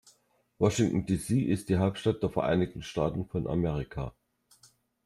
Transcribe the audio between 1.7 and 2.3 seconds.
Hauptstadt